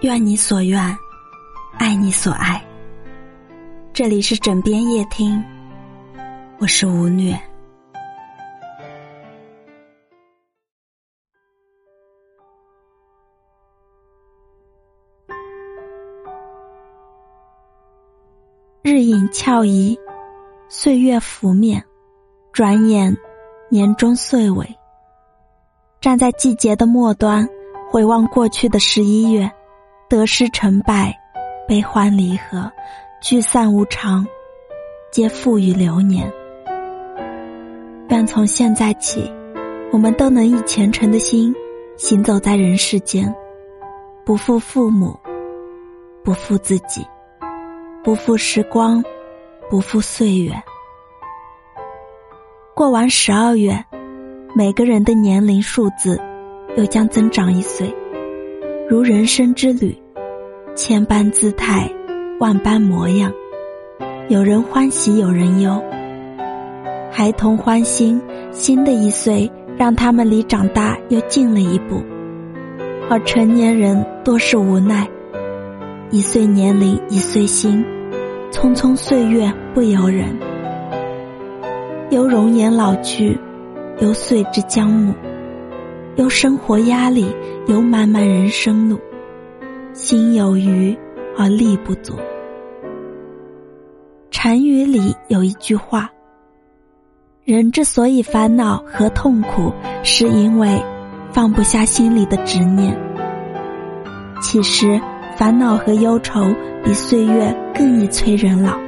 [0.00, 0.98] 愿你所愿，
[1.78, 2.62] 爱你所爱。
[3.92, 5.42] 这里是枕边夜听，
[6.58, 7.40] 我是吴虐。
[18.82, 19.96] 日影翘移，
[20.68, 21.82] 岁月拂面，
[22.52, 23.16] 转眼
[23.70, 24.66] 年终岁尾。
[26.00, 27.48] 站在季节的末端，
[27.92, 29.52] 回望过去的十一月，
[30.08, 31.14] 得失成败，
[31.68, 32.72] 悲欢离合，
[33.20, 34.26] 聚散无常，
[35.10, 36.32] 皆付与流年。
[38.08, 39.30] 愿从现在起，
[39.92, 41.54] 我们都能以虔诚的心，
[41.98, 43.30] 行走在人世间，
[44.24, 45.14] 不负父母，
[46.24, 47.06] 不负自己。
[48.02, 49.04] 不负时光，
[49.68, 50.50] 不负岁月。
[52.74, 53.84] 过完十二月，
[54.56, 56.18] 每个人的年龄数字
[56.76, 57.94] 又将增长一岁。
[58.88, 59.96] 如人生之旅，
[60.74, 61.90] 千般姿态，
[62.38, 63.32] 万般模样，
[64.28, 65.82] 有人欢喜，有人忧。
[67.10, 71.96] 孩童欢欣，新的一岁让他们离长大又近了一步；
[73.10, 75.06] 而成年人多是无奈。
[76.10, 77.84] 一岁年龄一岁心，
[78.50, 80.38] 匆匆岁月不由人。
[82.10, 83.38] 由容颜老去，
[84.00, 85.14] 由岁之将暮，
[86.16, 87.34] 有生活压力，
[87.66, 88.98] 有漫漫人生路。
[89.92, 90.96] 心有余
[91.36, 92.14] 而力不足。
[94.30, 96.10] 禅语里有一句话：
[97.44, 100.82] 人之所以烦恼和痛苦，是因为
[101.32, 102.96] 放不下心里的执念。
[104.40, 105.00] 其实。
[105.34, 106.44] 烦恼和忧愁
[106.84, 108.78] 比岁月更易催人老。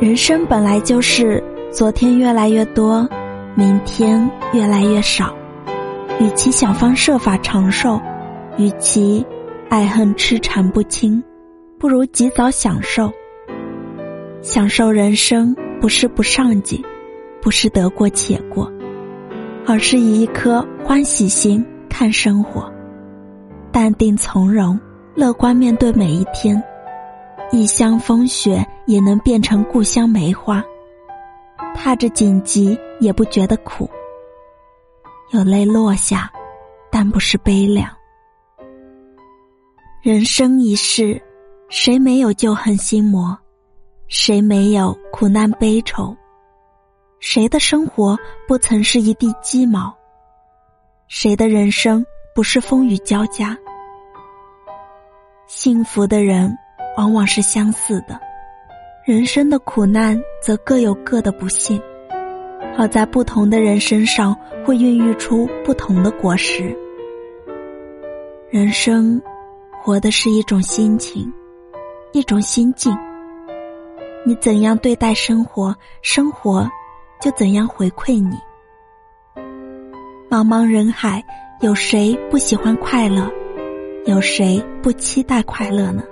[0.00, 3.08] 人生本来就是昨天越来越多，
[3.54, 5.32] 明天越来越少。
[6.22, 8.00] 与其想方设法长寿，
[8.56, 9.26] 与其
[9.68, 11.20] 爱恨痴缠不清，
[11.80, 13.12] 不如及早享受。
[14.40, 16.80] 享受人生不是不上进，
[17.40, 18.70] 不是得过且过，
[19.66, 22.72] 而是以一颗欢喜心看生活，
[23.72, 24.78] 淡定从容。
[25.14, 26.62] 乐观面对每一天，
[27.50, 30.62] 异乡风雪也能变成故乡梅花。
[31.74, 33.90] 踏着荆棘也不觉得苦。
[35.32, 36.30] 有泪落下，
[36.90, 37.88] 但不是悲凉。
[40.02, 41.18] 人生一世，
[41.70, 43.34] 谁没有旧恨心魔？
[44.08, 46.14] 谁没有苦难悲愁？
[47.18, 48.14] 谁的生活
[48.46, 49.96] 不曾是一地鸡毛？
[51.08, 52.04] 谁的人生
[52.34, 53.56] 不是风雨交加？
[55.46, 56.54] 幸福的人，
[56.98, 58.20] 往往是相似的；
[59.06, 61.82] 人生的苦难则各有各的不幸，
[62.76, 66.76] 而在不同的人身上，会孕育出不同的果实。
[68.50, 69.20] 人生，
[69.82, 71.32] 活的是一种心情，
[72.12, 72.96] 一种心境。
[74.24, 76.70] 你怎样对待生活，生活
[77.20, 78.36] 就怎样回馈你。
[80.30, 81.22] 茫茫人海，
[81.60, 83.30] 有谁不喜欢快乐？
[84.06, 86.02] 有谁不期待快乐呢？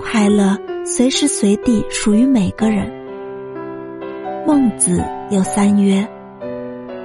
[0.00, 2.97] 快乐随时随地属于每个人。
[4.46, 6.06] 孟子有三曰：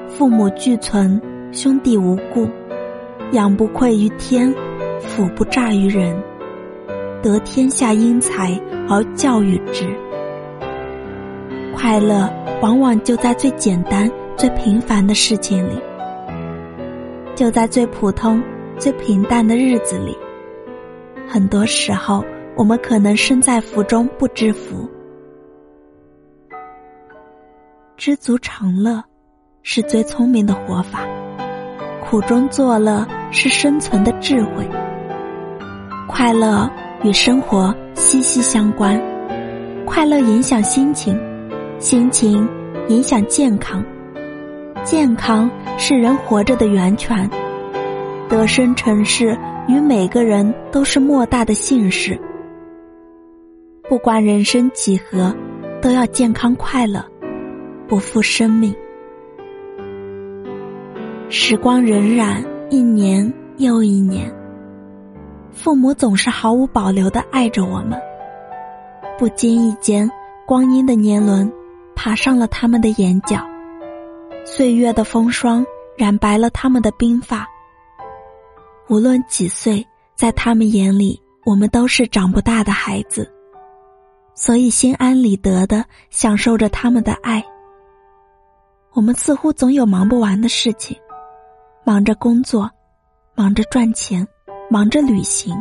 [0.08, 1.22] 父母俱存，
[1.52, 2.48] 兄弟无故，
[3.32, 4.54] 养不愧于天，
[5.00, 6.16] 俯不诈于人，
[7.22, 9.86] 得天下英才而教育之。
[11.76, 12.30] 快乐
[12.62, 15.74] 往往就在最简单、最平凡的事情里，
[17.36, 18.42] 就在最普通。
[18.80, 20.18] 最平淡的日子里，
[21.28, 24.90] 很多时候我们可能身在福中不知福。
[27.96, 29.04] 知足常乐，
[29.62, 31.02] 是最聪明的活法；
[32.04, 34.68] 苦中作乐，是生存的智慧。
[36.08, 36.70] 快乐
[37.04, 39.00] 与生活息息相关，
[39.86, 41.18] 快乐影响心情，
[41.80, 42.48] 心情
[42.88, 43.84] 影响健康，
[44.84, 47.30] 健康是人活着的源泉。
[48.28, 49.38] 得生成世，
[49.68, 52.20] 与每个人都是莫大的幸事。
[53.88, 55.34] 不管人生几何，
[55.80, 57.06] 都要健康快乐，
[57.94, 58.76] 不负生命。
[61.30, 64.34] 时光荏苒，一年又一年，
[65.52, 68.02] 父母总是毫无保留的爱着我们。
[69.16, 70.10] 不经意间，
[70.48, 71.54] 光阴的年轮
[71.94, 73.40] 爬上了他们的眼角，
[74.44, 75.64] 岁月的风霜
[75.96, 77.48] 染白了他们的鬓发。
[78.90, 79.86] 无论几岁，
[80.16, 83.32] 在他们眼里，我们都是长不大的孩子，
[84.34, 87.46] 所以心安理得的享受着他们的爱。
[88.96, 90.96] 我们似乎总有忙不完的事情，
[91.84, 92.70] 忙着工作，
[93.34, 94.28] 忙着赚钱，
[94.70, 95.56] 忙着旅行，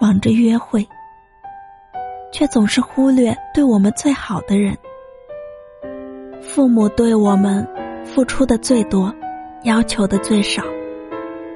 [0.00, 0.86] 忙着约会，
[2.32, 4.74] 却总是忽略对我们最好的人。
[6.40, 7.66] 父母对我们
[8.06, 9.14] 付出的最多，
[9.64, 10.62] 要求的最少；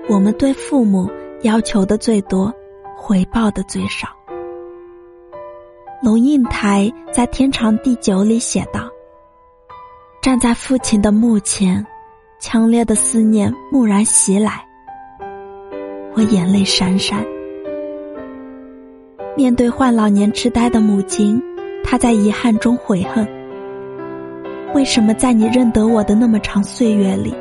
[0.07, 1.11] 我们对父母
[1.45, 2.53] 要求的最多，
[2.95, 4.09] 回报的最少。
[6.03, 8.88] 龙应台在《天长地久》里写道
[10.21, 11.85] ：“站在父亲的墓前，
[12.41, 14.67] 强烈的思念蓦然袭来，
[16.15, 17.25] 我眼泪潸潸。
[19.37, 21.41] 面对患老年痴呆的母亲，
[21.85, 23.27] 他在遗憾中悔恨：
[24.75, 27.33] 为什么在你认得我的那么长岁月里，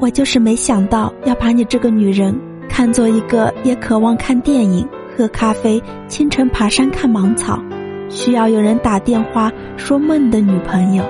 [0.00, 2.36] 我就是没想到要把你这个女人
[2.68, 7.62] 看作一个也渴望看电影。”喝咖啡，清晨爬山看芒草，
[8.08, 11.04] 需要有人打电话说梦的女朋友。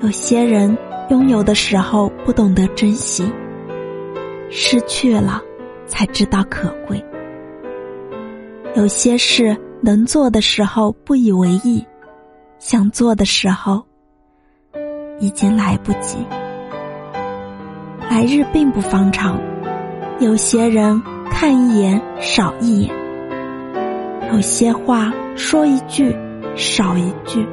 [0.00, 0.76] 有些人
[1.10, 3.30] 拥有的时候不懂得珍惜，
[4.50, 5.42] 失去了
[5.86, 7.04] 才知道可贵。
[8.74, 11.84] 有些事能做的时候不以为意，
[12.58, 13.82] 想做的时候
[15.18, 16.18] 已经来不及。
[18.10, 19.38] 来日并不方长，
[20.20, 21.02] 有些人。
[21.34, 22.94] 看一眼少一眼，
[24.32, 26.14] 有些话说一句
[26.54, 27.46] 少一句。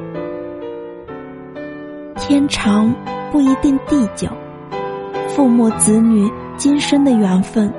[2.16, 2.94] 天长
[3.32, 4.28] 不一定地久，
[5.28, 7.72] 父母子女今生的缘分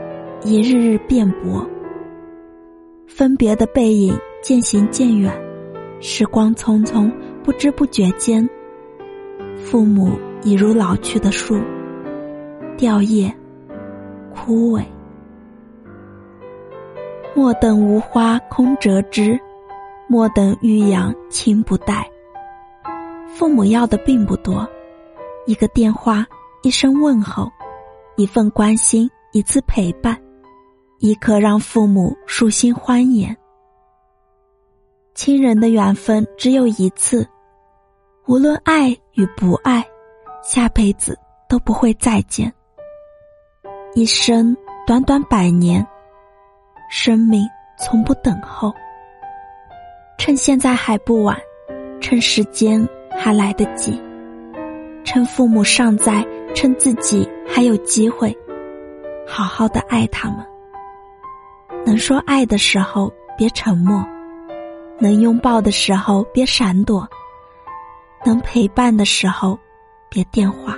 [0.43, 1.65] 一日日变薄，
[3.07, 5.31] 分别的背影渐行渐远，
[5.99, 7.11] 时光匆匆，
[7.43, 8.47] 不知不觉间，
[9.55, 11.55] 父母已如老去的树，
[12.75, 13.31] 掉叶，
[14.33, 14.81] 枯萎。
[17.35, 19.39] 莫等无花空折枝，
[20.11, 22.05] 莫等玉养亲不待。
[23.27, 24.67] 父母要的并不多，
[25.45, 26.27] 一个电话，
[26.63, 27.49] 一声问候，
[28.17, 30.21] 一份关心，一次陪伴，
[30.99, 33.33] 亦可让父母舒心欢颜。
[35.15, 37.25] 亲人的缘分只有一次，
[38.27, 39.81] 无论爱与不爱，
[40.43, 41.17] 下辈子
[41.47, 42.53] 都不会再见。
[43.95, 44.53] 一生
[44.85, 45.87] 短短百年。
[46.89, 47.47] 生命
[47.79, 48.73] 从不等候，
[50.23, 51.35] 趁现在还不晚，
[51.99, 52.87] 趁时间
[53.17, 53.99] 还来得及，
[55.03, 56.23] 趁父母尚在，
[56.53, 58.37] 趁自己还有机会，
[59.27, 60.45] 好好的爱他们。
[61.83, 64.05] 能说爱的时候别沉默，
[64.99, 67.09] 能拥抱的时候别闪躲，
[68.23, 69.57] 能陪伴的时候
[70.07, 70.77] 别电话，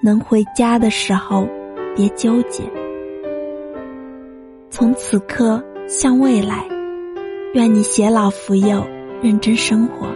[0.00, 1.44] 能回家的时候
[1.96, 2.62] 别纠结。
[4.70, 6.64] 从此刻向未来，
[7.54, 8.86] 愿你偕老扶幼，
[9.22, 10.06] 认真生活，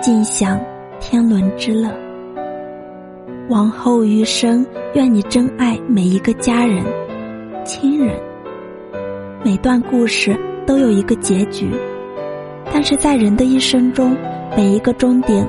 [0.00, 0.60] 尽享
[1.00, 1.90] 天伦之乐。
[3.48, 4.64] 往后余生，
[4.94, 6.84] 愿你珍爱每一个家人、
[7.64, 8.16] 亲人。
[9.44, 11.68] 每段故事都有一个结局，
[12.72, 14.16] 但是在人的一生中，
[14.56, 15.44] 每一个终点，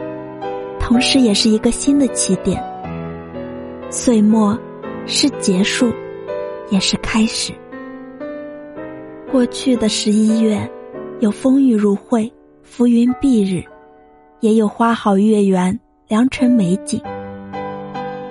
[0.80, 2.60] 同时也是一个新的起点。
[3.92, 4.58] 岁末
[5.06, 5.92] 是结束，
[6.72, 7.54] 也是开始。
[9.32, 10.68] 过去的十一月，
[11.20, 12.32] 有风雨如晦、
[12.62, 13.66] 浮云蔽日，
[14.40, 17.02] 也有花好月圆、良辰美景。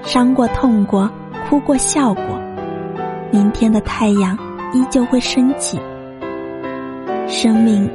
[0.05, 1.11] 伤过、痛过、
[1.49, 2.25] 哭过、笑过，
[3.33, 4.39] 明天的太阳
[4.73, 5.81] 依旧会升起，
[7.27, 7.91] 生命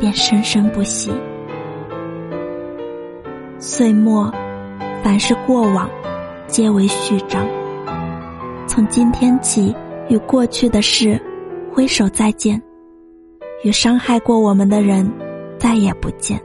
[0.00, 1.12] 便生生不息。
[3.60, 4.32] 岁末，
[5.04, 5.88] 凡是过往，
[6.48, 7.46] 皆为序章。
[8.66, 9.72] 从今天起，
[10.08, 11.20] 与过去的事。
[11.70, 12.60] 挥手再见，
[13.62, 15.10] 与伤害过我们的人
[15.58, 16.38] 再也不见；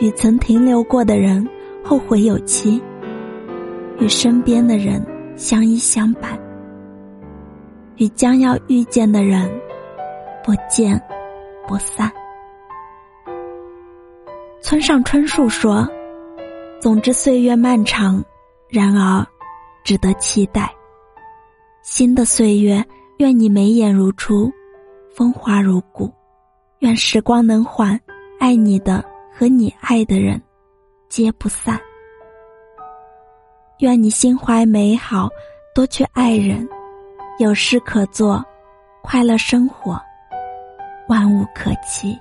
[0.00, 1.46] 与曾停留过的人
[1.84, 2.80] 后会有期；
[3.98, 5.04] 与身边的人
[5.36, 6.38] 相依相伴；
[7.96, 9.50] 与将要遇见的人
[10.44, 11.00] 不见
[11.66, 12.10] 不散。
[14.60, 15.88] 村上春树说
[16.80, 18.24] ：“总之，岁月漫长，
[18.68, 19.26] 然而
[19.84, 20.74] 值得期待。
[21.82, 22.84] 新的岁月。”
[23.18, 24.48] 愿你眉眼如初，
[25.18, 26.08] 风华如故。
[26.78, 28.00] 愿时光能缓，
[28.38, 29.04] 爱你的
[29.36, 30.40] 和你爱的人，
[31.08, 31.76] 皆不散。
[33.80, 35.28] 愿你心怀美好，
[35.74, 36.68] 多去爱人，
[37.40, 38.40] 有事可做，
[39.02, 40.00] 快乐生活，
[41.08, 42.16] 万物可期。